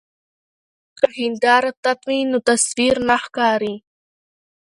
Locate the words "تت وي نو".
1.83-2.37